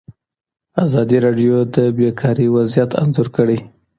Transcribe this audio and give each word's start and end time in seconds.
ازادي 0.85 1.17
راډیو 1.25 1.55
د 1.75 1.77
بیکاري 1.97 2.47
وضعیت 2.55 2.91
انځور 3.03 3.27
کړی. 3.37 3.59